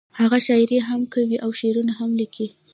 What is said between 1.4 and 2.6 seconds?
او شعرونه لیکي